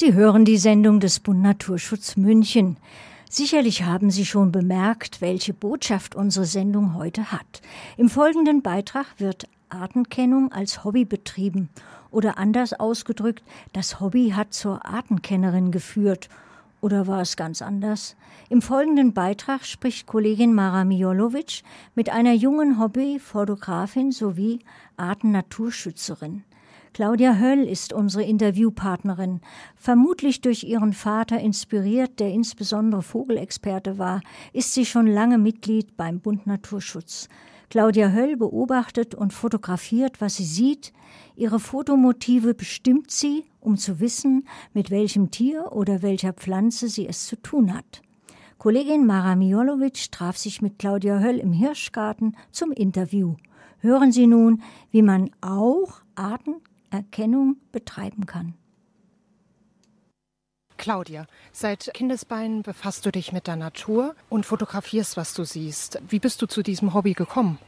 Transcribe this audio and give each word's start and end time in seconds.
Sie 0.00 0.14
hören 0.14 0.46
die 0.46 0.56
Sendung 0.56 0.98
des 0.98 1.20
Bund 1.20 1.42
Naturschutz 1.42 2.16
München. 2.16 2.78
Sicherlich 3.28 3.82
haben 3.82 4.10
Sie 4.10 4.24
schon 4.24 4.50
bemerkt, 4.50 5.20
welche 5.20 5.52
Botschaft 5.52 6.14
unsere 6.14 6.46
Sendung 6.46 6.94
heute 6.94 7.32
hat. 7.32 7.60
Im 7.98 8.08
folgenden 8.08 8.62
Beitrag 8.62 9.04
wird 9.18 9.46
Artenkennung 9.68 10.52
als 10.52 10.84
Hobby 10.84 11.04
betrieben 11.04 11.68
oder 12.10 12.38
anders 12.38 12.72
ausgedrückt, 12.72 13.42
das 13.74 14.00
Hobby 14.00 14.30
hat 14.34 14.54
zur 14.54 14.86
Artenkennerin 14.86 15.70
geführt. 15.70 16.30
Oder 16.80 17.06
war 17.06 17.20
es 17.20 17.36
ganz 17.36 17.60
anders? 17.60 18.16
Im 18.48 18.62
folgenden 18.62 19.12
Beitrag 19.12 19.66
spricht 19.66 20.06
Kollegin 20.06 20.54
Mara 20.54 20.86
Mijolovic 20.86 21.62
mit 21.94 22.08
einer 22.08 22.32
jungen 22.32 22.80
Hobbyfotografin 22.80 24.12
sowie 24.12 24.60
Artennaturschützerin. 24.96 26.44
Claudia 26.92 27.36
Höll 27.36 27.60
ist 27.60 27.92
unsere 27.92 28.24
Interviewpartnerin. 28.24 29.40
Vermutlich 29.76 30.40
durch 30.40 30.64
ihren 30.64 30.92
Vater 30.92 31.38
inspiriert, 31.38 32.18
der 32.18 32.32
insbesondere 32.32 33.02
Vogelexperte 33.02 33.96
war, 33.96 34.20
ist 34.52 34.74
sie 34.74 34.84
schon 34.84 35.06
lange 35.06 35.38
Mitglied 35.38 35.96
beim 35.96 36.18
Bund 36.18 36.48
Naturschutz. 36.48 37.28
Claudia 37.68 38.10
Höll 38.10 38.36
beobachtet 38.36 39.14
und 39.14 39.32
fotografiert, 39.32 40.20
was 40.20 40.36
sie 40.36 40.44
sieht. 40.44 40.92
Ihre 41.36 41.60
Fotomotive 41.60 42.54
bestimmt 42.54 43.12
sie, 43.12 43.44
um 43.60 43.76
zu 43.76 44.00
wissen, 44.00 44.48
mit 44.74 44.90
welchem 44.90 45.30
Tier 45.30 45.70
oder 45.70 46.02
welcher 46.02 46.32
Pflanze 46.32 46.88
sie 46.88 47.06
es 47.06 47.26
zu 47.26 47.36
tun 47.36 47.72
hat. 47.72 48.02
Kollegin 48.58 49.06
Mara 49.06 49.36
Mijolovic 49.36 50.10
traf 50.10 50.36
sich 50.36 50.60
mit 50.60 50.80
Claudia 50.80 51.20
Höll 51.20 51.38
im 51.38 51.52
Hirschgarten 51.52 52.36
zum 52.50 52.72
Interview. 52.72 53.36
Hören 53.78 54.10
Sie 54.10 54.26
nun, 54.26 54.60
wie 54.90 55.02
man 55.02 55.30
auch 55.40 56.02
Arten 56.16 56.56
Erkennung 56.90 57.56
betreiben 57.72 58.26
kann. 58.26 58.54
Claudia, 60.76 61.26
seit 61.52 61.90
Kindesbeinen 61.92 62.62
befasst 62.62 63.04
du 63.04 63.12
dich 63.12 63.32
mit 63.32 63.46
der 63.46 63.56
Natur 63.56 64.14
und 64.30 64.46
fotografierst, 64.46 65.18
was 65.18 65.34
du 65.34 65.44
siehst. 65.44 66.00
Wie 66.08 66.18
bist 66.18 66.40
du 66.40 66.46
zu 66.46 66.62
diesem 66.62 66.94
Hobby 66.94 67.12
gekommen? 67.12 67.58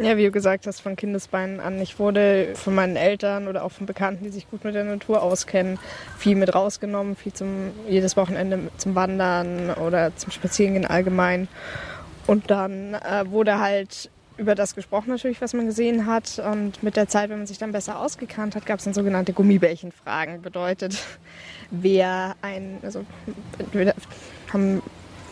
Ja, 0.00 0.16
wie 0.16 0.24
du 0.24 0.32
gesagt 0.32 0.66
hast, 0.66 0.80
von 0.80 0.96
Kindesbeinen 0.96 1.60
an. 1.60 1.80
Ich 1.80 2.00
wurde 2.00 2.56
von 2.56 2.74
meinen 2.74 2.96
Eltern 2.96 3.46
oder 3.46 3.62
auch 3.62 3.70
von 3.70 3.86
Bekannten, 3.86 4.24
die 4.24 4.30
sich 4.30 4.50
gut 4.50 4.64
mit 4.64 4.74
der 4.74 4.82
Natur 4.82 5.22
auskennen, 5.22 5.78
viel 6.18 6.34
mit 6.34 6.52
rausgenommen, 6.52 7.14
viel 7.14 7.32
zum 7.32 7.70
jedes 7.88 8.16
Wochenende 8.16 8.58
zum 8.76 8.96
Wandern 8.96 9.70
oder 9.70 10.16
zum 10.16 10.32
Spazierengehen 10.32 10.84
allgemein. 10.84 11.46
Und 12.26 12.50
dann 12.50 12.94
äh, 12.94 13.30
wurde 13.30 13.60
halt 13.60 14.10
über 14.36 14.54
das 14.54 14.74
gesprochen 14.74 15.10
natürlich, 15.10 15.40
was 15.40 15.54
man 15.54 15.66
gesehen 15.66 16.06
hat. 16.06 16.38
Und 16.38 16.82
mit 16.82 16.96
der 16.96 17.08
Zeit, 17.08 17.30
wenn 17.30 17.38
man 17.38 17.46
sich 17.46 17.58
dann 17.58 17.72
besser 17.72 17.98
ausgekannt 17.98 18.56
hat, 18.56 18.66
gab 18.66 18.78
es 18.78 18.84
dann 18.84 18.94
sogenannte 18.94 19.32
Gummibärchenfragen. 19.32 20.42
Bedeutet, 20.42 20.98
wer 21.70 22.36
ein, 22.42 22.78
also 22.82 23.04
haben, 24.52 24.82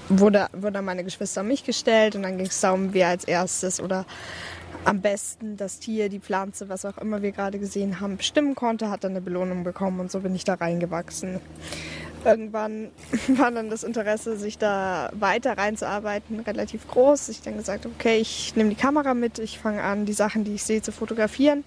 wurde, 0.08 0.48
wurde 0.52 0.82
meine 0.82 1.04
Geschwister 1.04 1.40
an 1.40 1.48
mich 1.48 1.64
gestellt 1.64 2.14
und 2.14 2.22
dann 2.22 2.36
ging 2.36 2.46
es 2.46 2.60
darum, 2.60 2.94
wer 2.94 3.08
als 3.08 3.24
erstes 3.24 3.80
oder 3.80 4.06
am 4.84 5.00
besten 5.00 5.56
das 5.56 5.78
Tier, 5.78 6.08
die 6.08 6.18
Pflanze, 6.18 6.68
was 6.68 6.84
auch 6.84 6.98
immer 6.98 7.22
wir 7.22 7.30
gerade 7.30 7.58
gesehen 7.58 8.00
haben, 8.00 8.16
bestimmen 8.16 8.56
konnte, 8.56 8.90
hat 8.90 9.04
dann 9.04 9.12
eine 9.12 9.20
Belohnung 9.20 9.62
bekommen 9.62 10.00
und 10.00 10.10
so 10.10 10.20
bin 10.20 10.34
ich 10.34 10.42
da 10.42 10.54
reingewachsen 10.54 11.40
irgendwann 12.24 12.90
war 13.28 13.50
dann 13.50 13.70
das 13.70 13.84
Interesse, 13.84 14.36
sich 14.36 14.58
da 14.58 15.10
weiter 15.12 15.56
reinzuarbeiten, 15.56 16.40
relativ 16.40 16.88
groß. 16.88 17.28
Ich 17.28 17.42
dann 17.42 17.56
gesagt, 17.56 17.86
okay, 17.86 18.18
ich 18.18 18.54
nehme 18.56 18.70
die 18.70 18.76
Kamera 18.76 19.14
mit, 19.14 19.38
ich 19.38 19.58
fange 19.58 19.82
an, 19.82 20.06
die 20.06 20.12
Sachen, 20.12 20.44
die 20.44 20.54
ich 20.54 20.64
sehe, 20.64 20.82
zu 20.82 20.92
fotografieren 20.92 21.64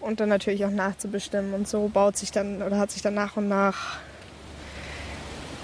und 0.00 0.20
dann 0.20 0.28
natürlich 0.28 0.64
auch 0.64 0.70
nachzubestimmen. 0.70 1.54
Und 1.54 1.68
so 1.68 1.88
baut 1.88 2.16
sich 2.16 2.30
dann 2.30 2.62
oder 2.62 2.78
hat 2.78 2.90
sich 2.90 3.02
dann 3.02 3.14
nach 3.14 3.36
und 3.36 3.48
nach 3.48 3.98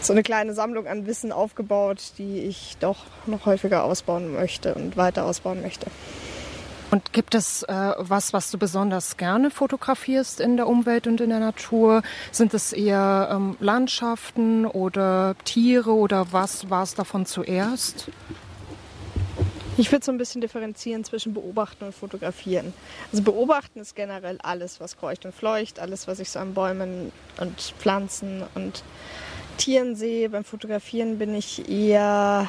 so 0.01 0.13
eine 0.13 0.23
kleine 0.23 0.53
Sammlung 0.53 0.87
an 0.87 1.07
Wissen 1.07 1.33
aufgebaut, 1.33 2.13
die 2.19 2.41
ich 2.41 2.77
doch 2.79 3.07
noch 3.27 3.47
häufiger 3.47 3.85
ausbauen 3.85 4.35
möchte 4.35 4.75
und 4.75 4.97
weiter 4.97 5.25
ausbauen 5.25 5.63
möchte. 5.63 5.87
Und 6.95 7.13
gibt 7.13 7.35
es 7.35 7.65
äh, 7.65 7.93
was, 7.99 8.33
was 8.33 8.53
du 8.53 8.57
besonders 8.57 9.17
gerne 9.17 9.51
fotografierst 9.51 10.39
in 10.39 10.57
der 10.57 10.69
Umwelt 10.69 11.09
und 11.09 11.21
in 11.21 11.31
der 11.31 11.41
Natur? 11.41 12.05
Sind 12.31 12.55
es 12.55 12.73
eher 12.73 13.31
ähm, 13.33 13.57
Landschaften 13.59 14.65
oder 14.65 15.35
Tiere 15.43 15.93
oder 15.93 16.31
was 16.31 16.71
war 16.71 16.85
es 16.85 16.95
davon 16.95 17.27
zuerst? 17.27 18.13
Ich 19.77 19.91
würde 19.91 20.05
so 20.05 20.13
ein 20.13 20.19
bisschen 20.19 20.41
differenzieren 20.41 21.03
zwischen 21.03 21.35
Beobachten 21.35 21.83
und 21.83 21.97
Fotografieren. 21.97 22.73
Also 23.11 23.25
Beobachten 23.25 23.81
ist 23.81 23.97
generell 23.97 24.39
alles, 24.45 24.79
was 24.79 24.97
kreucht 24.97 25.25
und 25.25 25.35
fleucht, 25.35 25.81
alles, 25.81 26.07
was 26.07 26.21
ich 26.21 26.31
so 26.31 26.39
an 26.39 26.55
Bäumen 26.55 27.11
und 27.41 27.61
Pflanzen 27.61 28.45
und 28.55 28.85
Tieren 29.57 29.97
sehe. 29.97 30.29
Beim 30.31 30.45
Fotografieren 30.45 31.19
bin 31.19 31.35
ich 31.35 31.69
eher 31.69 32.49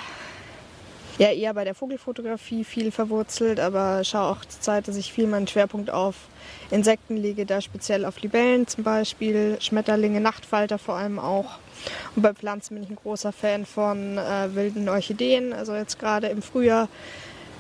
ja 1.18 1.32
eher 1.32 1.54
bei 1.54 1.64
der 1.64 1.76
Vogelfotografie 1.76 2.64
viel 2.64 2.92
verwurzelt, 2.92 3.60
aber 3.60 4.04
schaue 4.04 4.32
auch 4.32 4.46
zur 4.46 4.62
Zeit, 4.62 4.88
dass 4.88 4.98
ich 4.98 5.12
viel 5.12 5.28
meinen 5.28 5.48
Schwerpunkt 5.48 5.90
auf 5.90 6.16
Insekten 6.72 7.18
lege, 7.18 7.46
da 7.46 7.62
speziell 7.62 8.06
auf 8.06 8.22
Libellen 8.22 8.68
zum 8.68 8.84
Beispiel, 8.84 9.58
Schmetterlinge, 9.60 10.20
Nachtfalter 10.20 10.78
vor 10.78 10.96
allem 10.96 11.20
auch. 11.20 11.60
Und 12.16 12.22
bei 12.22 12.34
Pflanzen 12.34 12.76
bin 12.76 12.84
ich 12.84 12.90
ein 12.90 12.96
großer 12.96 13.32
Fan 13.32 13.66
von 13.66 14.18
äh, 14.18 14.56
wilden 14.56 14.90
Orchideen. 14.90 15.54
Also 15.54 15.76
jetzt 15.76 16.00
gerade 16.00 16.28
im 16.28 16.42
Frühjahr 16.42 16.88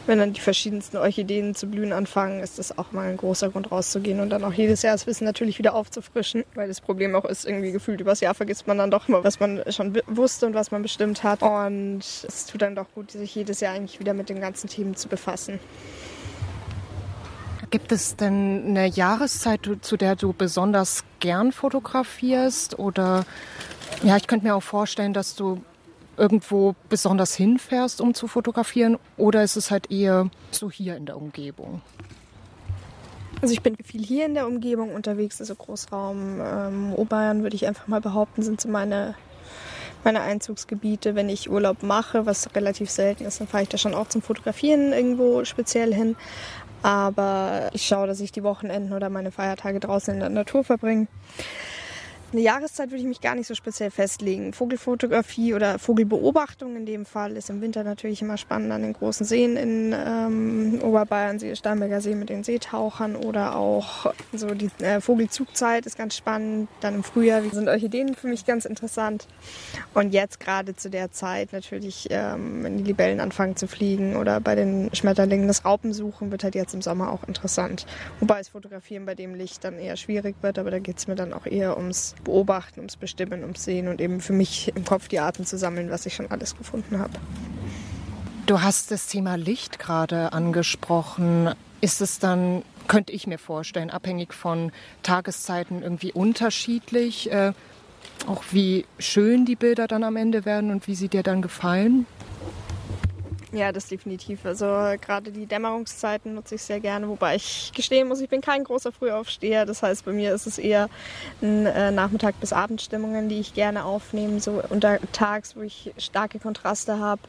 wenn 0.08 0.20
dann 0.20 0.34
die 0.34 0.42
verschiedensten 0.42 0.98
Orchideen 0.98 1.56
zu 1.56 1.68
blühen 1.68 1.94
anfangen, 1.94 2.42
ist 2.42 2.60
das 2.60 2.78
auch 2.78 2.92
mal 2.92 3.08
ein 3.08 3.18
großer 3.18 3.50
Grund 3.50 3.72
rauszugehen 3.72 4.20
und 4.20 4.30
dann 4.30 4.44
auch 4.44 4.54
jedes 4.54 4.82
Jahr 4.82 4.94
das 4.94 5.08
Wissen 5.08 5.26
natürlich 5.26 5.58
wieder 5.60 5.74
aufzufrischen, 5.74 6.44
weil 6.54 6.68
das 6.68 6.82
Problem 6.82 7.16
auch 7.16 7.26
ist, 7.26 7.46
irgendwie 7.46 7.72
gefühlt 7.72 8.02
übers 8.02 8.20
Jahr 8.20 8.34
vergisst 8.34 8.68
man 8.68 8.78
dann 8.78 8.92
doch 8.92 9.08
immer, 9.08 9.24
was 9.24 9.40
man 9.40 9.64
schon 9.70 9.98
wusste 10.08 10.46
und 10.46 10.54
was 10.54 10.72
man 10.72 10.82
bestimmt 10.82 11.24
hat. 11.24 11.42
Und 11.42 12.00
es 12.00 12.46
tut 12.46 12.62
dann 12.62 12.76
doch 12.76 12.88
gut, 12.94 13.12
sich 13.12 13.34
jedes 13.36 13.60
Jahr 13.60 13.74
eigentlich 13.74 14.00
wieder 14.00 14.14
mit 14.14 14.30
den 14.30 14.40
ganzen 14.40 14.70
Themen 14.70 14.96
zu 14.96 15.08
befassen. 15.08 15.60
Gibt 17.72 17.92
es 17.92 18.16
denn 18.16 18.64
eine 18.68 18.88
Jahreszeit, 18.88 19.62
zu 19.82 19.98
der 19.98 20.16
du 20.16 20.34
besonders 20.34 21.04
gern 21.20 21.52
fotografierst? 21.52 22.80
Oder 22.80 23.26
ja, 24.04 24.18
ich 24.18 24.28
könnte 24.28 24.46
mir 24.46 24.56
auch 24.56 24.64
vorstellen, 24.64 25.14
dass 25.14 25.36
du 25.36 25.62
irgendwo 26.18 26.76
besonders 26.90 27.36
hinfährst, 27.36 28.02
um 28.02 28.14
zu 28.14 28.28
fotografieren? 28.28 28.98
Oder 29.18 29.44
ist 29.44 29.56
es 29.56 29.72
halt 29.72 29.92
eher 29.92 30.30
so 30.52 30.70
hier 30.72 30.96
in 30.98 31.06
der 31.06 31.18
Umgebung? 31.18 31.82
Also 33.42 33.54
ich 33.54 33.62
bin 33.62 33.76
viel 33.84 34.04
hier 34.04 34.26
in 34.26 34.34
der 34.34 34.48
Umgebung 34.48 34.94
unterwegs, 34.94 35.40
also 35.42 35.56
Großraum 35.56 36.40
ähm, 36.42 36.94
Oberbayern 36.94 37.44
würde 37.44 37.56
ich 37.56 37.68
einfach 37.68 37.88
mal 37.88 38.02
behaupten, 38.02 38.44
sind 38.44 38.62
so 38.62 38.70
meine, 38.70 39.14
meine 40.04 40.22
Einzugsgebiete. 40.22 41.16
Wenn 41.16 41.30
ich 41.30 41.50
Urlaub 41.50 41.84
mache, 41.84 42.26
was 42.26 42.56
relativ 42.56 42.90
selten 42.90 43.26
ist, 43.26 43.40
dann 43.40 43.48
fahre 43.48 43.64
ich 43.64 43.70
da 43.70 43.78
schon 43.78 43.94
auch 43.94 44.08
zum 44.08 44.22
Fotografieren 44.22 44.94
irgendwo 44.94 45.44
speziell 45.44 45.94
hin. 45.94 46.16
Aber 46.82 47.70
ich 47.74 47.86
schaue, 47.86 48.08
dass 48.08 48.20
ich 48.20 48.32
die 48.32 48.44
Wochenenden 48.44 48.94
oder 48.94 49.10
meine 49.10 49.32
Feiertage 49.32 49.80
draußen 49.80 50.14
in 50.14 50.20
der 50.20 50.30
Natur 50.30 50.64
verbringe. 50.64 51.08
Eine 52.36 52.44
Jahreszeit 52.44 52.92
würde 52.92 53.00
ich 53.00 53.08
mich 53.08 53.22
gar 53.22 53.34
nicht 53.34 53.48
so 53.48 53.56
speziell 53.56 53.92
festlegen. 53.92 54.52
Vogelfotografie 54.52 55.54
oder 55.54 55.80
Vogelbeobachtung 55.80 56.76
in 56.76 56.86
dem 56.86 57.06
Fall 57.06 57.38
ist 57.38 57.50
im 57.50 57.62
Winter 57.62 57.86
natürlich 57.86 58.22
immer 58.22 58.36
spannend 58.36 58.74
an 58.74 58.82
den 58.82 58.92
großen 58.92 59.26
Seen 59.26 59.56
in 59.56 59.96
ähm, 59.96 60.82
Oberbayern, 60.84 61.40
See, 61.40 61.56
Starnberger 61.56 62.02
See 62.02 62.14
mit 62.14 62.28
den 62.28 62.44
Seetauchern 62.44 63.16
oder 63.16 63.56
auch 63.56 64.12
so 64.34 64.48
die 64.48 64.70
äh, 64.84 65.00
Vogelzugzeit 65.00 65.86
ist 65.86 65.98
ganz 65.98 66.18
spannend. 66.18 66.68
Dann 66.82 66.96
im 66.96 67.04
Frühjahr 67.06 67.42
sind 67.54 67.70
Orchideen 67.70 68.16
für 68.16 68.28
mich 68.28 68.46
ganz 68.46 68.66
interessant. 68.66 69.30
Und 69.94 70.14
jetzt 70.14 70.42
gerade 70.42 70.76
zu 70.76 70.90
der 70.90 71.14
Zeit 71.14 71.54
natürlich, 71.54 72.08
ähm, 72.10 72.66
wenn 72.66 72.76
die 72.76 72.84
Libellen 72.84 73.22
anfangen 73.22 73.56
zu 73.56 73.66
fliegen 73.66 74.18
oder 74.18 74.42
bei 74.42 74.56
den 74.56 74.94
Schmetterlingen 74.94 75.48
das 75.48 75.64
Raupensuchen 75.64 76.32
wird 76.32 76.44
halt 76.44 76.56
jetzt 76.56 76.74
im 76.74 76.82
Sommer 76.82 77.14
auch 77.14 77.24
interessant. 77.30 77.86
Wobei 78.20 78.40
das 78.40 78.50
Fotografieren 78.50 79.06
bei 79.06 79.16
dem 79.16 79.36
Licht 79.36 79.64
dann 79.64 79.80
eher 79.80 79.96
schwierig 79.96 80.36
wird, 80.42 80.60
aber 80.60 80.70
da 80.70 80.80
geht 80.80 80.98
es 80.98 81.08
mir 81.08 81.16
dann 81.16 81.32
auch 81.32 81.46
eher 81.46 81.78
ums 81.78 82.14
Beobachten, 82.26 82.82
ums 82.82 82.98
Bestimmen, 82.98 83.44
ums 83.44 83.64
Sehen 83.64 83.88
und 83.88 84.02
eben 84.02 84.20
für 84.20 84.34
mich 84.34 84.74
im 84.76 84.84
Kopf 84.84 85.08
die 85.08 85.20
Arten 85.20 85.46
zu 85.46 85.58
sammeln, 85.58 85.90
was 85.90 86.06
ich 86.06 86.14
schon 86.14 86.30
alles 86.30 86.58
gefunden 86.58 87.00
habe. 87.00 87.14
Du 88.46 88.62
hast 88.62 88.92
das 88.92 89.08
Thema 89.08 89.36
Licht 89.36 89.80
gerade 89.80 90.34
angesprochen. 90.34 91.52
Ist 91.82 92.02
es 92.02 92.20
dann, 92.20 92.64
könnte 92.88 93.14
ich 93.14 93.26
mir 93.26 93.40
vorstellen, 93.40 93.90
abhängig 93.90 94.34
von 94.34 94.72
Tageszeiten 95.02 95.82
irgendwie 95.82 96.12
unterschiedlich? 96.12 97.32
Äh, 97.32 97.54
auch 98.28 98.44
wie 98.52 98.86
schön 99.00 99.46
die 99.46 99.56
Bilder 99.56 99.88
dann 99.88 100.04
am 100.04 100.16
Ende 100.16 100.46
werden 100.46 100.70
und 100.72 100.88
wie 100.88 100.96
sie 100.96 101.08
dir 101.08 101.24
dann 101.24 101.42
gefallen? 101.42 102.06
Ja, 103.56 103.72
das 103.72 103.88
definitiv. 103.88 104.46
Also 104.46 104.66
gerade 105.00 105.32
die 105.32 105.46
Dämmerungszeiten 105.46 106.34
nutze 106.36 106.56
ich 106.56 106.64
sehr 106.64 106.82
gerne, 106.82 107.08
wobei 107.08 107.36
ich 107.38 107.72
gestehen 107.74 108.10
muss, 108.10 108.20
ich 108.20 108.28
bin 108.28 108.42
kein 108.42 108.66
großer 108.66 108.92
Frühaufsteher. 108.92 109.66
Das 109.66 109.82
heißt, 109.82 110.04
bei 110.04 110.12
mir 110.12 110.34
ist 110.34 110.46
es 110.46 110.58
eher 110.58 110.90
ein 111.42 111.66
äh, 111.66 111.90
Nachmittag 111.90 112.38
bis 112.42 112.52
Abendstimmungen, 112.52 113.30
die 113.30 113.40
ich 113.40 113.54
gerne 113.54 113.86
aufnehme, 113.86 114.42
so 114.42 114.62
untertags, 114.70 115.56
wo 115.56 115.62
ich 115.62 115.94
starke 115.98 116.38
Kontraste 116.40 117.00
habe. 117.00 117.22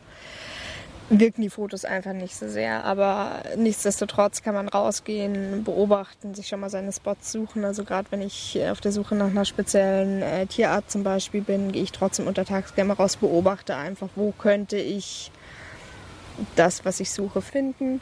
wirken 1.10 1.42
die 1.42 1.50
Fotos 1.50 1.84
einfach 1.84 2.12
nicht 2.12 2.34
so 2.34 2.48
sehr. 2.48 2.84
Aber 2.84 3.42
nichtsdestotrotz 3.56 4.42
kann 4.42 4.54
man 4.54 4.68
rausgehen, 4.68 5.62
beobachten, 5.62 6.34
sich 6.34 6.48
schon 6.48 6.60
mal 6.60 6.70
seine 6.70 6.92
Spots 6.92 7.30
suchen. 7.30 7.64
Also 7.64 7.84
gerade 7.84 8.08
wenn 8.10 8.22
ich 8.22 8.58
auf 8.68 8.80
der 8.80 8.92
Suche 8.92 9.14
nach 9.14 9.28
einer 9.28 9.44
speziellen 9.44 10.22
äh, 10.22 10.46
Tierart 10.46 10.90
zum 10.90 11.04
Beispiel 11.04 11.42
bin, 11.42 11.70
gehe 11.72 11.84
ich 11.84 11.92
trotzdem 11.92 12.26
untertags 12.26 12.74
gerne 12.74 12.88
mal 12.88 12.94
raus, 12.94 13.16
beobachte 13.16 13.76
einfach, 13.76 14.08
wo 14.16 14.32
könnte 14.32 14.76
ich 14.78 15.30
das, 16.56 16.84
was 16.84 17.00
ich 17.00 17.10
suche, 17.10 17.42
finden. 17.42 18.00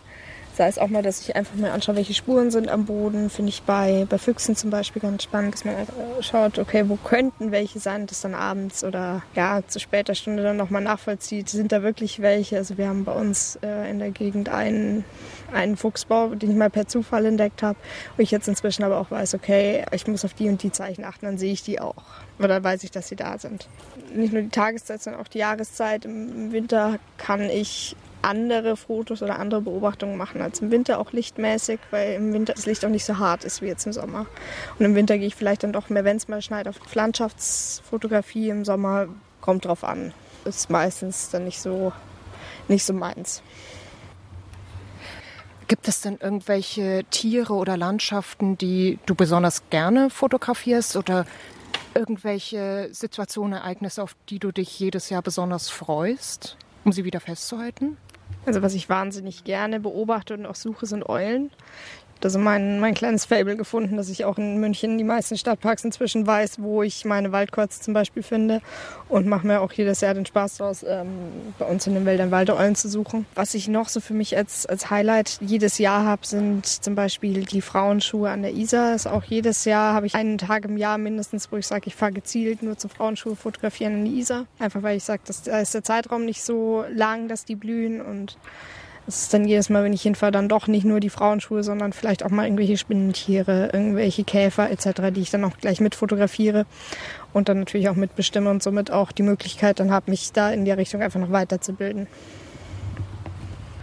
Sei 0.56 0.69
es 0.69 0.78
auch 0.78 0.86
mal, 0.86 1.02
dass 1.02 1.20
ich 1.20 1.34
einfach 1.34 1.56
mal 1.56 1.72
anschaue, 1.72 1.96
welche 1.96 2.14
Spuren 2.14 2.52
sind 2.52 2.69
am 2.69 2.84
Boden. 2.84 3.28
Finde 3.28 3.48
ich 3.48 3.62
bei, 3.62 4.06
bei 4.08 4.19
Füchsen 4.19 4.54
zum 4.54 4.70
Beispiel 4.70 5.02
ganz 5.02 5.25
spannend, 5.25 5.52
dass 5.54 5.64
man 5.64 5.75
schaut, 6.20 6.60
okay, 6.60 6.84
wo 6.86 6.94
könnten 6.94 7.50
welche 7.50 7.81
sein, 7.81 8.06
das 8.06 8.20
dann 8.20 8.36
abends 8.36 8.84
oder 8.84 9.22
ja, 9.34 9.62
zu 9.66 9.81
später 9.81 10.14
Stunde 10.14 10.44
dann 10.44 10.56
nochmal 10.56 10.82
nachvollzieht, 10.82 11.48
sind 11.48 11.72
da 11.72 11.82
wirklich 11.82 12.22
welche. 12.22 12.56
Also 12.56 12.78
wir 12.78 12.86
haben 12.86 13.04
bei 13.04 13.10
uns 13.10 13.58
äh, 13.64 13.90
in 13.90 13.98
der 13.98 14.12
Gegend 14.12 14.48
einen, 14.48 15.04
einen 15.52 15.76
Fuchsbau, 15.76 16.36
den 16.36 16.52
ich 16.52 16.56
mal 16.56 16.70
per 16.70 16.86
Zufall 16.86 17.26
entdeckt 17.26 17.64
habe, 17.64 17.78
wo 18.16 18.22
ich 18.22 18.31
jetzt 18.31 18.46
inzwischen 18.46 18.84
aber 18.84 18.98
auch 18.98 19.10
weiß, 19.10 19.34
okay, 19.34 19.84
ich 19.90 20.06
muss 20.06 20.25
auf 20.25 20.34
die 20.34 20.48
und 20.48 20.62
die 20.62 20.70
Zeichen 20.70 21.02
achten, 21.02 21.26
dann 21.26 21.36
sehe 21.36 21.52
ich 21.52 21.64
die 21.64 21.81
auch. 21.81 22.04
Oder 22.38 22.62
weiß 22.62 22.84
ich, 22.84 22.92
dass 22.92 23.08
sie 23.08 23.16
da 23.16 23.38
sind. 23.38 23.69
Nicht 24.14 24.32
nur 24.32 24.42
die 24.42 24.50
Tageszeit, 24.50 25.02
sondern 25.02 25.20
auch 25.20 25.28
die 25.28 25.38
Jahreszeit. 25.38 26.04
Im 26.04 26.52
Winter 26.52 27.00
kann 27.19 27.50
ich 27.50 27.96
andere 28.25 28.76
Fotos 28.76 29.23
oder 29.23 29.38
andere 29.38 29.61
Beobachtungen 29.61 30.17
machen 30.17 30.41
als 30.41 30.61
im 30.61 30.71
Winter, 30.71 30.99
auch 30.99 31.12
lichtmäßig, 31.12 31.79
weil 31.91 32.15
im 32.15 32.32
Winter 32.32 32.55
das 32.55 32.67
Licht 32.67 32.85
auch 32.85 32.91
nicht 32.91 33.05
so 33.05 33.19
hart 33.19 33.44
ist 33.44 33.62
wie 33.62 33.67
jetzt 33.67 33.87
im 33.87 33.93
Sommer. 33.93 34.26
Und 34.79 34.85
im 34.85 34.94
Winter 34.94 35.19
gehe 35.19 35.26
ich 35.26 35.35
vielleicht 35.35 35.62
dann 35.62 35.73
doch 35.73 35.91
mehr, 35.91 36.05
wenn 36.05 36.17
es 36.17 36.29
mal 36.29 36.43
schneit, 36.43 36.69
auf 36.69 36.76
Landschaftsfotografie. 36.94 38.49
Im 38.49 38.65
Sommer 38.65 39.09
kommt 39.41 39.65
drauf 39.65 39.85
an. 39.85 40.12
Ist 40.44 40.71
meistens 40.71 41.31
dann 41.31 41.44
nicht 41.44 41.61
so, 41.61 41.93
nicht 42.69 42.85
so 42.85 42.93
meins. 42.93 43.43
Gibt 45.67 45.88
es 45.88 46.03
denn 46.03 46.19
irgendwelche 46.20 47.05
Tiere 47.11 47.55
oder 47.55 47.77
Landschaften, 47.77 48.59
die 48.59 48.99
du 49.06 49.15
besonders 49.15 49.62
gerne 49.70 50.11
fotografierst 50.11 50.97
oder 50.97 51.25
irgendwelche 51.94 52.88
Situationen, 52.93 53.55
Ereignisse, 53.55 54.03
auf 54.03 54.15
die 54.29 54.38
du 54.38 54.53
dich 54.53 54.79
jedes 54.79 55.09
Jahr 55.11 55.23
besonders 55.23 55.70
freust, 55.70 56.56
um 56.85 56.93
sie 56.93 57.05
wieder 57.05 57.20
festzuhalten? 57.20 57.97
Also 58.46 58.62
was 58.62 58.75
ich 58.75 58.88
wahnsinnig 58.88 59.44
gerne 59.44 59.81
beobachte 59.81 60.34
und 60.34 60.46
auch 60.46 60.54
suche, 60.54 60.86
sind 60.86 61.08
Eulen 61.08 61.50
also 62.25 62.38
mein, 62.38 62.81
mein 62.81 62.94
kleines 62.94 63.25
Fable 63.25 63.56
gefunden, 63.56 63.97
dass 63.97 64.09
ich 64.09 64.25
auch 64.25 64.38
in 64.38 64.59
München 64.59 64.99
die 64.99 65.05
meisten 65.05 65.37
Stadtparks 65.37 65.85
inzwischen 65.85 66.26
weiß, 66.26 66.61
wo 66.61 66.82
ich 66.82 67.05
meine 67.05 67.32
Waldkotze 67.32 67.81
zum 67.81 67.94
Beispiel 67.94 68.23
finde 68.23 68.61
und 69.09 69.26
mache 69.26 69.47
mir 69.47 69.61
auch 69.61 69.73
jedes 69.73 70.00
Jahr 70.00 70.15
den 70.15 70.26
Spaß 70.26 70.59
daraus, 70.59 70.82
ähm, 70.82 71.09
bei 71.59 71.67
uns 71.67 71.87
in 71.87 71.94
den 71.94 72.06
Wäldern 72.06 72.31
Waldeeulen 72.31 72.75
zu 72.75 72.88
suchen. 72.88 73.26
Was 73.35 73.55
ich 73.55 73.69
noch 73.69 73.88
so 73.88 74.00
für 74.00 74.15
mich 74.15 74.37
als, 74.37 74.67
als 74.67 74.91
Highlight 74.91 75.38
jedes 75.41 75.79
Jahr 75.79 76.05
habe, 76.05 76.26
sind 76.26 76.67
zum 76.67 76.94
Beispiel 76.94 77.44
die 77.44 77.61
Frauenschuhe 77.61 78.31
an 78.31 78.43
der 78.43 78.53
Isar. 78.53 78.94
Ist 78.94 79.06
auch 79.06 79.25
jedes 79.25 79.65
Jahr 79.65 79.94
habe 79.94 80.06
ich 80.06 80.15
einen 80.15 80.38
Tag 80.38 80.65
im 80.65 80.77
Jahr 80.77 80.99
mindestens, 80.99 81.50
wo 81.53 81.56
ich 81.56 81.67
sage, 81.67 81.85
ich 81.87 81.94
fahre 81.94 82.12
gezielt 82.12 82.62
nur 82.62 82.77
zum 82.77 82.91
Frauenschuhe 82.91 83.37
fotografieren 83.37 83.94
an 83.94 84.05
die 84.05 84.19
Isar. 84.19 84.47
Einfach 84.59 84.82
weil 84.82 84.97
ich 84.97 85.05
sage, 85.05 85.23
da 85.44 85.61
ist 85.61 85.75
der 85.75 85.85
Zeitraum 85.85 86.25
nicht 86.25 86.43
so 86.43 86.85
lang, 86.93 87.29
dass 87.29 87.44
die 87.44 87.56
blühen 87.56 88.00
und 88.00 88.37
es 89.06 89.23
ist 89.23 89.35
dann 89.35 89.45
jedes 89.45 89.69
Mal, 89.69 89.85
wenn 89.85 89.93
ich 89.93 90.03
hinfahre, 90.03 90.33
dann 90.33 90.49
doch 90.49 90.67
nicht 90.67 90.85
nur 90.85 91.01
die 91.01 91.11
Frauenschuhe, 91.11 91.62
sondern 91.62 91.93
vielleicht 91.93 92.25
auch 92.25 92.31
mal 92.31 92.45
irgendwelche 92.45 92.79
Spinnentiere, 92.79 93.71
irgendwelche 93.73 94.25
Käfer 94.25 94.71
etc., 94.71 95.12
die 95.15 95.21
ich 95.21 95.31
dann 95.31 95.45
auch 95.45 95.56
gleich 95.59 95.81
mit 95.81 95.95
fotografiere 95.95 96.65
und 97.33 97.49
dann 97.49 97.59
natürlich 97.59 97.89
auch 97.89 97.97
mitbestimme 97.97 98.51
und 98.51 98.62
somit 98.62 98.91
auch 98.91 99.12
die 99.12 99.23
Möglichkeit 99.23 99.81
dann 99.81 99.91
habe, 99.91 100.11
mich 100.11 100.33
da 100.33 100.51
in 100.51 100.65
der 100.65 100.79
Richtung 100.79 101.03
einfach 101.03 101.21
noch 101.21 101.33
weiterzubilden. 101.33 102.06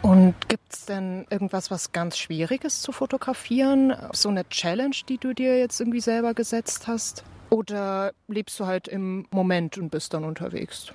Und 0.01 0.33
gibt 0.47 0.73
es 0.73 0.85
denn 0.85 1.27
irgendwas, 1.29 1.69
was 1.69 1.91
ganz 1.91 2.17
Schwieriges 2.17 2.81
zu 2.81 2.91
fotografieren? 2.91 3.93
So 4.13 4.29
eine 4.29 4.49
Challenge, 4.49 4.95
die 5.07 5.19
du 5.19 5.33
dir 5.33 5.59
jetzt 5.59 5.79
irgendwie 5.79 6.01
selber 6.01 6.33
gesetzt 6.33 6.87
hast? 6.87 7.23
Oder 7.51 8.13
lebst 8.27 8.59
du 8.59 8.65
halt 8.65 8.87
im 8.87 9.27
Moment 9.29 9.77
und 9.77 9.89
bist 9.91 10.13
dann 10.15 10.23
unterwegs? 10.23 10.93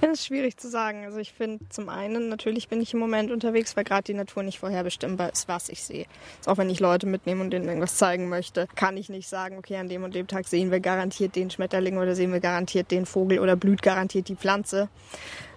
Das 0.00 0.12
ist 0.12 0.26
schwierig 0.26 0.56
zu 0.56 0.68
sagen. 0.68 1.04
Also 1.04 1.18
ich 1.18 1.32
finde 1.32 1.68
zum 1.68 1.90
einen, 1.90 2.30
natürlich 2.30 2.68
bin 2.68 2.80
ich 2.80 2.94
im 2.94 3.00
Moment 3.00 3.30
unterwegs, 3.30 3.76
weil 3.76 3.84
gerade 3.84 4.04
die 4.04 4.14
Natur 4.14 4.42
nicht 4.42 4.58
vorherbestimmbar 4.58 5.30
ist, 5.30 5.46
was 5.46 5.68
ich 5.68 5.82
sehe. 5.82 6.06
Also 6.38 6.52
auch 6.52 6.56
wenn 6.58 6.70
ich 6.70 6.80
Leute 6.80 7.06
mitnehme 7.06 7.42
und 7.42 7.50
denen 7.50 7.66
irgendwas 7.66 7.96
zeigen 7.96 8.28
möchte, 8.28 8.66
kann 8.76 8.96
ich 8.96 9.10
nicht 9.10 9.28
sagen, 9.28 9.58
okay, 9.58 9.76
an 9.76 9.88
dem 9.88 10.02
und 10.02 10.14
dem 10.14 10.26
Tag 10.26 10.48
sehen 10.48 10.70
wir 10.70 10.80
garantiert 10.80 11.36
den 11.36 11.50
Schmetterling 11.50 11.98
oder 11.98 12.14
sehen 12.14 12.32
wir 12.32 12.40
garantiert 12.40 12.90
den 12.90 13.04
Vogel 13.04 13.40
oder 13.40 13.56
blüht 13.56 13.82
garantiert 13.82 14.28
die 14.28 14.36
Pflanze, 14.36 14.88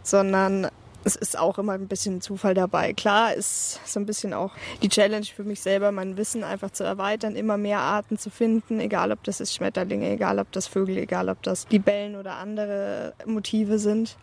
sondern 0.02 0.68
es 1.04 1.16
ist 1.16 1.38
auch 1.38 1.58
immer 1.58 1.74
ein 1.74 1.88
bisschen 1.88 2.22
Zufall 2.22 2.54
dabei. 2.54 2.94
Klar 2.94 3.34
ist 3.34 3.80
so 3.86 4.00
ein 4.00 4.06
bisschen 4.06 4.34
auch 4.34 4.52
die 4.82 4.90
Challenge 4.90 5.26
für 5.26 5.44
mich 5.44 5.62
selber, 5.62 5.92
mein 5.92 6.18
Wissen 6.18 6.44
einfach 6.44 6.72
zu 6.72 6.84
erweitern, 6.84 7.36
immer 7.36 7.58
mehr 7.58 7.80
Arten 7.80 8.18
zu 8.18 8.30
finden, 8.30 8.80
egal 8.80 9.12
ob 9.12 9.24
das 9.24 9.40
ist 9.40 9.54
Schmetterlinge, 9.54 10.10
egal 10.10 10.40
ob 10.40 10.52
das 10.52 10.68
Vögel, 10.68 10.98
egal 10.98 11.30
ob 11.30 11.42
das 11.44 11.68
Libellen 11.70 12.16
oder 12.16 12.36
andere 12.36 13.14
Motive 13.26 13.80
sind. 13.80 14.18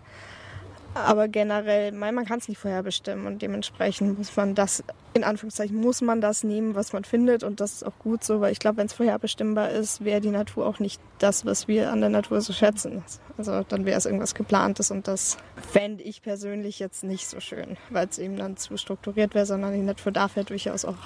Aber 0.94 1.28
generell, 1.28 1.92
man 1.92 2.24
kann 2.24 2.38
es 2.38 2.48
nicht 2.48 2.58
vorherbestimmen 2.58 3.26
und 3.26 3.42
dementsprechend 3.42 4.18
muss 4.18 4.34
man 4.36 4.54
das, 4.54 4.82
in 5.12 5.24
Anführungszeichen, 5.24 5.76
muss 5.76 6.02
man 6.02 6.20
das 6.20 6.44
nehmen, 6.44 6.74
was 6.74 6.92
man 6.92 7.04
findet 7.04 7.42
und 7.42 7.60
das 7.60 7.72
ist 7.74 7.86
auch 7.86 7.98
gut 7.98 8.22
so, 8.22 8.40
weil 8.40 8.52
ich 8.52 8.60
glaube, 8.60 8.76
wenn 8.78 8.86
es 8.86 8.92
vorherbestimmbar 8.92 9.70
ist, 9.70 10.04
wäre 10.04 10.20
die 10.20 10.30
Natur 10.30 10.66
auch 10.66 10.78
nicht 10.78 11.00
das, 11.18 11.44
was 11.44 11.66
wir 11.66 11.90
an 11.90 12.00
der 12.00 12.10
Natur 12.10 12.40
so 12.40 12.52
schätzen. 12.52 13.02
Also 13.36 13.64
dann 13.68 13.84
wäre 13.84 13.98
es 13.98 14.06
irgendwas 14.06 14.34
geplantes 14.34 14.90
und 14.90 15.08
das 15.08 15.36
fände 15.72 16.04
ich 16.04 16.22
persönlich 16.22 16.78
jetzt 16.78 17.02
nicht 17.02 17.28
so 17.28 17.40
schön, 17.40 17.76
weil 17.90 18.06
es 18.08 18.18
eben 18.18 18.36
dann 18.36 18.56
zu 18.56 18.76
strukturiert 18.76 19.34
wäre, 19.34 19.46
sondern 19.46 19.72
die 19.72 19.80
Natur 19.80 20.12
darf 20.12 20.36
ja 20.36 20.44
durchaus 20.44 20.84
auch 20.84 20.96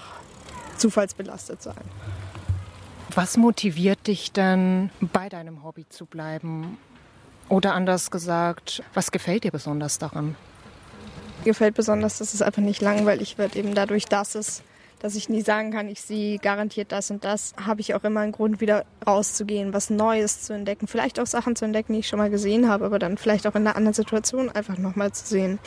zufallsbelastet 0.77 1.63
sein. 1.63 1.85
Was 3.15 3.37
motiviert 3.37 4.07
dich 4.07 4.33
denn, 4.33 4.91
bei 5.01 5.29
deinem 5.29 5.63
Hobby 5.63 5.89
zu 5.89 6.05
bleiben 6.05 6.79
oder 7.49 7.75
anders 7.75 8.11
gesagt, 8.11 8.83
was 8.93 9.13
gefällt 9.13 9.45
dir 9.45 9.53
besonders 9.53 9.99
daran? 9.99 10.37
Mir 11.45 11.51
gefällt 11.51 11.75
besonders, 11.75 12.17
dass 12.17 12.33
es 12.33 12.41
einfach 12.41 12.63
nicht 12.63 12.81
langweilig 12.81 13.37
wird, 13.37 13.55
eben 13.55 13.75
dadurch, 13.75 14.07
dass 14.07 14.35
es 14.35 14.63
dass 15.01 15.15
ich 15.17 15.29
nie 15.29 15.43
sagen 15.43 15.71
kann, 15.71 15.91
ich 15.91 16.01
sehe 16.01 16.39
garantiert 16.39 16.91
das 16.91 17.11
und 17.11 17.25
das, 17.25 17.53
habe 17.63 17.83
ich 17.83 17.95
auch 17.95 18.05
immer 18.05 18.21
einen 18.21 18.33
Grund, 18.33 18.63
wieder 18.63 18.87
rauszugehen, 19.07 19.75
was 19.75 19.91
Neues 19.91 20.41
zu 20.41 20.55
entdecken. 20.55 20.87
Vielleicht 20.87 21.21
auch 21.21 21.27
Sachen 21.27 21.57
zu 21.57 21.67
entdecken, 21.67 21.93
die 21.93 21.99
ich 21.99 22.09
schon 22.09 22.19
mal 22.19 22.31
gesehen 22.31 22.71
habe, 22.71 22.87
aber 22.87 22.99
dann 22.99 23.19
vielleicht 23.19 23.47
auch 23.47 23.55
in 23.55 23.67
einer 23.67 23.77
anderen 23.77 23.93
Situation 23.93 24.49
einfach 24.49 24.79
nochmal 24.79 25.13
zu 25.13 25.27
sehen 25.27 25.59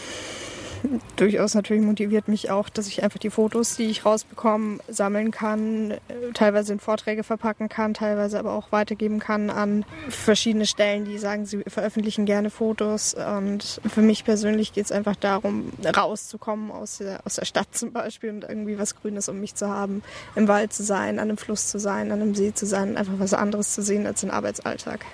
durchaus 1.16 1.54
natürlich 1.54 1.84
motiviert 1.84 2.28
mich 2.28 2.50
auch, 2.50 2.70
dass 2.70 2.88
ich 2.88 3.04
einfach 3.04 3.20
die 3.20 3.30
Fotos, 3.30 3.76
die 3.76 3.86
ich 3.86 4.06
rausbekomme, 4.06 4.80
sammeln 4.88 5.32
kann, 5.32 5.96
teilweise 6.34 6.74
in 6.74 6.80
Vorträge 6.80 7.24
verpacken 7.24 7.70
kann, 7.70 7.94
teilweise 7.94 8.40
aber 8.40 8.54
auch 8.54 8.72
weitergeben 8.72 9.20
kann 9.20 9.50
an 9.50 9.86
verschiedene 10.10 10.66
Stellen, 10.66 11.06
die 11.06 11.18
sagen, 11.18 11.46
sie 11.46 11.64
veröffentlichen 11.68 12.26
gerne 12.26 12.50
Fotos. 12.50 13.14
Und 13.14 13.82
für 13.88 14.02
mich 14.02 14.24
persönlich 14.24 14.74
geht 14.74 14.86
es 14.86 14.92
einfach 14.92 15.16
darum, 15.16 15.72
rauszukommen 15.84 16.72
aus 16.72 17.00
der, 17.00 17.22
aus 17.26 17.36
der 17.36 17.46
Stadt 17.46 17.68
zum 17.72 17.92
Beispiel 17.92 18.30
und 18.30 18.44
irgendwie 18.44 18.78
was 18.78 18.96
Grünes 18.96 19.30
um 19.30 19.40
mich 19.40 19.56
zu 19.56 19.70
haben, 19.70 20.04
im 20.36 20.48
Wald 20.48 20.74
zu 20.74 20.84
sein, 20.84 21.20
an 21.20 21.30
einem 21.30 21.38
Fluss 21.38 21.68
zu 21.68 21.80
sein, 21.80 22.12
an 22.12 22.22
einem 22.22 22.36
See 22.36 22.54
zu 22.54 22.66
sein, 22.66 22.98
einfach 22.98 23.14
was 23.18 23.34
anderes 23.34 23.74
zu 23.74 23.82
sehen 23.82 24.06
als 24.06 24.22
den 24.22 24.32
Arbeitsalltag 24.32 25.06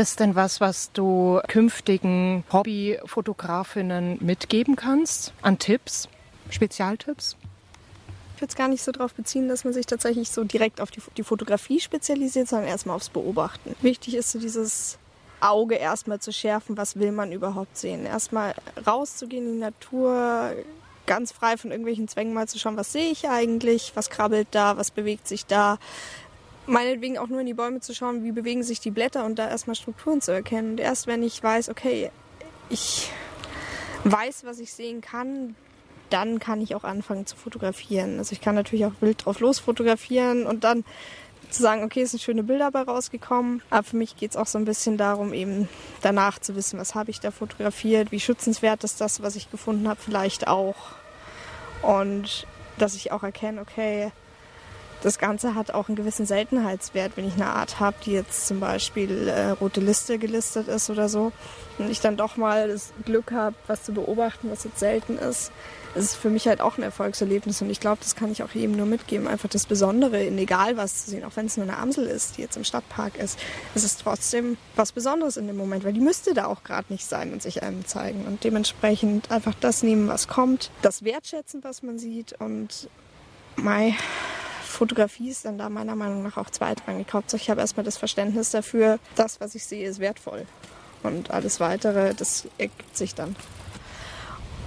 das 0.00 0.16
denn 0.16 0.34
was, 0.34 0.62
was 0.62 0.92
du 0.92 1.40
künftigen 1.46 2.42
Hobbyfotografinnen 2.50 4.16
mitgeben 4.20 4.74
kannst 4.74 5.34
an 5.42 5.58
Tipps, 5.58 6.08
Spezialtipps? 6.48 7.36
Ich 8.34 8.40
würde 8.40 8.50
es 8.50 8.56
gar 8.56 8.68
nicht 8.68 8.82
so 8.82 8.92
darauf 8.92 9.12
beziehen, 9.12 9.48
dass 9.48 9.64
man 9.64 9.74
sich 9.74 9.84
tatsächlich 9.84 10.30
so 10.30 10.42
direkt 10.44 10.80
auf 10.80 10.90
die, 10.90 11.02
die 11.18 11.22
Fotografie 11.22 11.80
spezialisiert, 11.80 12.48
sondern 12.48 12.68
erstmal 12.68 12.96
aufs 12.96 13.10
Beobachten. 13.10 13.76
Wichtig 13.82 14.14
ist 14.14 14.32
so 14.32 14.38
dieses 14.38 14.96
Auge 15.40 15.74
erstmal 15.74 16.18
zu 16.18 16.32
schärfen, 16.32 16.78
was 16.78 16.98
will 16.98 17.12
man 17.12 17.30
überhaupt 17.30 17.76
sehen. 17.76 18.06
Erstmal 18.06 18.54
rauszugehen 18.86 19.46
in 19.46 19.52
die 19.52 19.58
Natur, 19.58 20.54
ganz 21.04 21.30
frei 21.30 21.58
von 21.58 21.72
irgendwelchen 21.72 22.08
Zwängen 22.08 22.32
mal 22.32 22.48
zu 22.48 22.58
schauen, 22.58 22.78
was 22.78 22.92
sehe 22.92 23.10
ich 23.10 23.28
eigentlich, 23.28 23.92
was 23.96 24.08
krabbelt 24.08 24.48
da, 24.52 24.78
was 24.78 24.90
bewegt 24.90 25.28
sich 25.28 25.44
da, 25.44 25.78
meinetwegen 26.70 27.18
auch 27.18 27.26
nur 27.26 27.40
in 27.40 27.46
die 27.46 27.54
Bäume 27.54 27.80
zu 27.80 27.94
schauen, 27.94 28.24
wie 28.24 28.32
bewegen 28.32 28.62
sich 28.62 28.80
die 28.80 28.90
Blätter 28.90 29.24
und 29.24 29.38
da 29.38 29.48
erstmal 29.48 29.76
Strukturen 29.76 30.20
zu 30.20 30.32
erkennen. 30.32 30.72
Und 30.72 30.80
erst 30.80 31.06
wenn 31.06 31.22
ich 31.22 31.42
weiß, 31.42 31.68
okay, 31.68 32.10
ich 32.68 33.10
weiß, 34.04 34.44
was 34.44 34.60
ich 34.60 34.72
sehen 34.72 35.00
kann, 35.00 35.56
dann 36.10 36.38
kann 36.38 36.60
ich 36.60 36.74
auch 36.74 36.84
anfangen 36.84 37.26
zu 37.26 37.36
fotografieren. 37.36 38.18
Also 38.18 38.32
ich 38.32 38.40
kann 38.40 38.54
natürlich 38.54 38.84
auch 38.84 38.94
wild 39.00 39.24
drauf 39.24 39.40
los 39.40 39.58
fotografieren 39.58 40.46
und 40.46 40.64
dann 40.64 40.84
zu 41.50 41.62
sagen, 41.62 41.82
okay, 41.82 42.02
es 42.02 42.12
sind 42.12 42.22
schöne 42.22 42.44
Bilder 42.44 42.70
dabei 42.70 42.90
rausgekommen. 42.90 43.62
Aber 43.70 43.82
für 43.82 43.96
mich 43.96 44.16
geht 44.16 44.30
es 44.30 44.36
auch 44.36 44.46
so 44.46 44.58
ein 44.58 44.64
bisschen 44.64 44.96
darum, 44.96 45.32
eben 45.32 45.68
danach 46.02 46.38
zu 46.38 46.54
wissen, 46.54 46.78
was 46.78 46.94
habe 46.94 47.10
ich 47.10 47.20
da 47.20 47.32
fotografiert, 47.32 48.12
wie 48.12 48.20
schützenswert 48.20 48.84
ist 48.84 49.00
das, 49.00 49.22
was 49.22 49.36
ich 49.36 49.50
gefunden 49.50 49.88
habe, 49.88 50.00
vielleicht 50.00 50.46
auch. 50.46 50.76
Und 51.82 52.46
dass 52.78 52.94
ich 52.94 53.10
auch 53.10 53.24
erkenne, 53.24 53.60
okay, 53.60 54.12
das 55.02 55.18
Ganze 55.18 55.54
hat 55.54 55.72
auch 55.72 55.88
einen 55.88 55.96
gewissen 55.96 56.26
Seltenheitswert, 56.26 57.12
wenn 57.16 57.26
ich 57.26 57.34
eine 57.34 57.46
Art 57.46 57.80
habe, 57.80 57.96
die 58.04 58.12
jetzt 58.12 58.46
zum 58.46 58.60
Beispiel 58.60 59.28
äh, 59.28 59.50
rote 59.50 59.80
Liste 59.80 60.18
gelistet 60.18 60.68
ist 60.68 60.90
oder 60.90 61.08
so. 61.08 61.32
Und 61.78 61.90
ich 61.90 62.00
dann 62.00 62.16
doch 62.16 62.36
mal 62.36 62.68
das 62.68 62.92
Glück 63.04 63.32
habe, 63.32 63.56
was 63.66 63.84
zu 63.84 63.92
beobachten, 63.92 64.50
was 64.50 64.64
jetzt 64.64 64.78
selten 64.78 65.16
ist, 65.16 65.50
ist 65.94 66.04
es 66.04 66.14
für 66.14 66.30
mich 66.30 66.46
halt 66.46 66.60
auch 66.60 66.78
ein 66.78 66.82
Erfolgserlebnis 66.82 67.62
und 67.62 67.70
ich 67.70 67.80
glaube, 67.80 67.98
das 68.00 68.14
kann 68.14 68.30
ich 68.30 68.42
auch 68.42 68.50
jedem 68.52 68.76
nur 68.76 68.86
mitgeben, 68.86 69.26
einfach 69.26 69.48
das 69.48 69.66
Besondere 69.66 70.22
in 70.22 70.38
egal 70.38 70.76
was 70.76 71.04
zu 71.04 71.10
sehen, 71.10 71.24
auch 71.24 71.34
wenn 71.34 71.46
es 71.46 71.56
nur 71.56 71.66
eine 71.66 71.78
Amsel 71.78 72.06
ist, 72.06 72.36
die 72.36 72.42
jetzt 72.42 72.56
im 72.56 72.64
Stadtpark 72.64 73.16
ist, 73.16 73.38
es 73.74 73.82
ist 73.82 74.00
trotzdem 74.00 74.56
was 74.76 74.92
Besonderes 74.92 75.36
in 75.36 75.46
dem 75.46 75.56
Moment, 75.56 75.84
weil 75.84 75.92
die 75.92 76.00
müsste 76.00 76.34
da 76.34 76.46
auch 76.46 76.62
gerade 76.62 76.92
nicht 76.92 77.06
sein 77.06 77.32
und 77.32 77.42
sich 77.42 77.62
einem 77.62 77.84
zeigen. 77.86 78.24
Und 78.26 78.44
dementsprechend 78.44 79.30
einfach 79.30 79.54
das 79.60 79.82
nehmen, 79.82 80.08
was 80.08 80.28
kommt, 80.28 80.70
das 80.82 81.02
wertschätzen, 81.02 81.64
was 81.64 81.82
man 81.82 81.98
sieht 81.98 82.34
und 82.38 82.88
Mai, 83.56 83.94
Fotografie 84.70 85.30
ist 85.30 85.44
dann 85.44 85.58
da 85.58 85.68
meiner 85.68 85.96
Meinung 85.96 86.22
nach 86.22 86.36
auch 86.36 86.50
zweitrangig. 86.50 87.12
Hauptsache 87.12 87.42
ich 87.42 87.50
habe 87.50 87.60
erstmal 87.60 87.84
das 87.84 87.98
Verständnis 87.98 88.50
dafür, 88.50 88.98
das, 89.16 89.40
was 89.40 89.54
ich 89.54 89.64
sehe, 89.64 89.88
ist 89.88 89.98
wertvoll. 89.98 90.46
Und 91.02 91.30
alles 91.30 91.60
Weitere, 91.60 92.14
das 92.14 92.46
ergibt 92.58 92.96
sich 92.96 93.14
dann. 93.14 93.36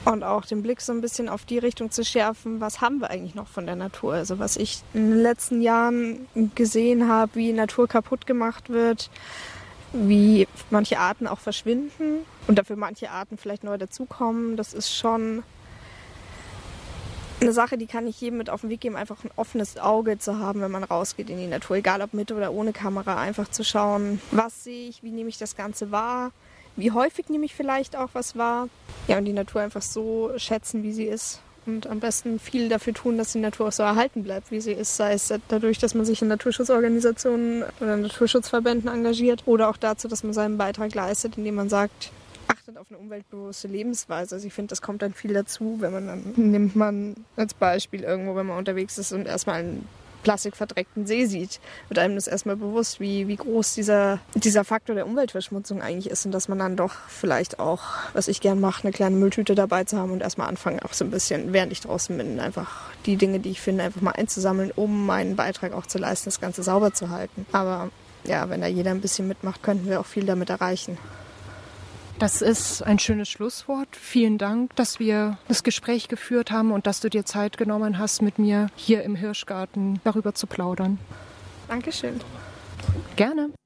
Und 0.06 0.24
auch 0.24 0.46
den 0.46 0.62
Blick 0.62 0.82
so 0.82 0.92
ein 0.92 1.00
bisschen 1.00 1.30
auf 1.30 1.46
die 1.46 1.60
Richtung 1.60 1.90
zu 1.90 2.04
schärfen, 2.04 2.60
was 2.60 2.82
haben 2.82 3.00
wir 3.00 3.10
eigentlich 3.10 3.36
noch 3.36 3.48
von 3.48 3.66
der 3.66 3.78
Natur? 3.78 4.16
Also 4.16 4.38
was 4.38 4.58
ich 4.58 4.82
in 4.94 5.12
den 5.12 5.20
letzten 5.20 5.62
Jahren 5.62 6.28
gesehen 6.56 7.08
habe, 7.08 7.36
wie 7.36 7.54
Natur 7.54 7.88
kaputt 7.88 8.28
gemacht 8.28 8.70
wird, 8.70 9.10
wie 9.94 10.48
manche 10.72 11.00
Arten 11.00 11.26
auch 11.26 11.40
verschwinden 11.40 12.26
und 12.48 12.58
dafür 12.58 12.76
manche 12.76 13.12
Arten 13.12 13.38
vielleicht 13.38 13.64
neu 13.64 13.78
dazukommen, 13.78 14.58
das 14.58 14.74
ist 14.74 14.94
schon 14.94 15.44
eine 17.44 17.54
Sache, 17.54 17.78
die 17.78 17.86
kann 17.86 18.08
ich 18.08 18.20
jedem 18.20 18.38
mit 18.38 18.50
auf 18.50 18.62
den 18.62 18.70
Weg 18.70 18.82
geben, 18.82 18.96
einfach 18.96 19.24
ein 19.24 19.32
offenes 19.36 19.78
Auge 19.78 20.18
zu 20.18 20.40
haben, 20.40 20.62
wenn 20.62 20.72
man 20.72 20.84
rausgeht 20.84 21.30
in 21.30 21.38
die 21.38 21.48
Natur, 21.48 21.78
egal 21.78 22.02
ob 22.02 22.14
mit 22.14 22.32
oder 22.32 22.52
ohne 22.52 22.74
Kamera, 22.74 23.20
einfach 23.20 23.50
zu 23.50 23.64
schauen, 23.64 24.22
was 24.32 24.64
sehe 24.64 24.90
ich, 24.90 25.04
wie 25.04 25.12
nehme 25.12 25.30
ich 25.30 25.38
das 25.38 25.56
Ganze 25.56 25.92
wahr, 25.92 26.32
wie 26.76 26.92
häufig 26.92 27.30
nehme 27.30 27.46
ich 27.46 27.54
vielleicht 27.54 27.96
auch 27.96 28.10
was 28.14 28.36
wahr. 28.36 28.68
Ja, 29.08 29.18
und 29.18 29.26
die 29.26 29.34
Natur 29.34 29.62
einfach 29.62 29.82
so 29.82 30.32
schätzen, 30.38 30.84
wie 30.84 30.94
sie 30.94 31.06
ist. 31.06 31.42
Und 31.66 31.88
am 31.88 32.02
besten 32.02 32.40
viel 32.40 32.68
dafür 32.68 32.94
tun, 32.94 33.18
dass 33.18 33.32
die 33.32 33.40
Natur 33.40 33.68
auch 33.68 33.72
so 33.72 33.84
erhalten 33.84 34.24
bleibt, 34.24 34.52
wie 34.52 34.60
sie 34.60 34.74
ist, 34.74 34.98
sei 34.98 35.14
es 35.14 35.34
dadurch, 35.48 35.78
dass 35.78 35.94
man 35.94 36.04
sich 36.04 36.22
in 36.22 36.28
Naturschutzorganisationen 36.28 37.64
oder 37.80 37.96
Naturschutzverbänden 37.96 38.90
engagiert 38.90 39.44
oder 39.46 39.70
auch 39.70 39.78
dazu, 39.78 40.10
dass 40.10 40.24
man 40.24 40.34
seinen 40.34 40.58
Beitrag 40.58 40.94
leistet, 40.94 41.38
indem 41.38 41.56
man 41.56 41.70
sagt, 41.70 42.12
achtet 42.64 42.78
auf 42.78 42.88
eine 42.90 42.98
umweltbewusste 42.98 43.68
Lebensweise. 43.68 44.36
Also 44.36 44.48
ich 44.48 44.54
finde, 44.54 44.70
das 44.70 44.82
kommt 44.82 45.02
dann 45.02 45.14
viel 45.14 45.34
dazu, 45.34 45.78
wenn 45.80 45.92
man 45.92 46.08
dann 46.08 46.34
nimmt 46.38 46.78
man 46.78 47.16
als 47.36 47.54
Beispiel 47.54 48.04
irgendwo, 48.04 48.38
wenn 48.38 48.46
man 48.46 48.58
unterwegs 48.58 48.98
ist 48.98 49.12
und 49.12 49.28
erstmal 49.28 49.60
einen 49.60 49.88
plastikverdreckten 50.24 51.06
See 51.06 51.26
sieht, 51.26 51.60
wird 51.90 52.00
einem 52.00 52.16
das 52.16 52.28
erstmal 52.28 52.56
bewusst, 52.56 53.02
wie, 53.02 53.28
wie 53.28 53.36
groß 53.36 53.74
dieser, 53.74 54.20
dieser 54.36 54.64
Faktor 54.64 54.96
der 54.96 55.06
Umweltverschmutzung 55.06 55.82
eigentlich 55.82 56.10
ist 56.10 56.26
und 56.26 56.32
dass 56.32 56.48
man 56.48 56.58
dann 56.58 56.78
doch 56.78 56.94
vielleicht 57.10 57.60
auch, 57.60 57.82
was 58.14 58.30
ich 58.30 58.40
gern 58.40 58.62
mache, 58.62 58.84
eine 58.84 58.94
kleine 58.94 59.18
Mülltüte 59.18 59.56
dabei 59.56 59.84
zu 59.84 59.98
haben 59.98 60.12
und 60.12 60.22
erstmal 60.22 60.48
anfangen, 60.48 60.80
auch 60.80 60.94
so 60.94 61.04
ein 61.04 61.12
bisschen, 61.12 61.52
während 61.52 61.74
ich 61.74 61.82
draußen 61.82 62.16
bin, 62.16 62.40
einfach 62.40 62.92
die 63.06 63.18
Dinge, 63.18 63.42
die 63.42 63.50
ich 63.50 63.60
finde, 63.60 63.84
einfach 63.84 64.00
mal 64.00 64.12
einzusammeln, 64.12 64.72
um 64.74 65.06
meinen 65.06 65.36
Beitrag 65.36 65.74
auch 65.74 65.86
zu 65.86 65.98
leisten, 65.98 66.26
das 66.26 66.40
Ganze 66.40 66.64
sauber 66.64 66.94
zu 66.94 67.10
halten. 67.10 67.46
Aber 67.52 67.90
ja, 68.24 68.50
wenn 68.50 68.62
da 68.62 68.68
jeder 68.68 68.92
ein 68.92 69.02
bisschen 69.02 69.28
mitmacht, 69.28 69.62
könnten 69.64 69.90
wir 69.90 70.00
auch 70.00 70.06
viel 70.06 70.26
damit 70.26 70.50
erreichen. 70.50 70.98
Das 72.20 72.42
ist 72.42 72.82
ein 72.84 73.00
schönes 73.00 73.30
Schlusswort. 73.30 73.90
Vielen 73.92 74.38
Dank, 74.38 74.76
dass 74.76 75.00
wir 75.00 75.38
das 75.48 75.64
Gespräch 75.64 76.08
geführt 76.08 76.52
haben 76.52 76.72
und 76.72 76.88
dass 76.88 77.00
du 77.00 77.10
dir 77.10 77.26
Zeit 77.26 77.58
genommen 77.58 77.98
hast, 77.98 78.22
mit 78.22 78.40
mir 78.40 78.68
hier 78.76 79.04
im 79.04 79.16
Hirschgarten 79.16 80.00
darüber 80.04 80.34
zu 80.34 80.48
plaudern. 80.48 81.00
Dankeschön. 81.68 82.20
Gerne. 83.16 83.54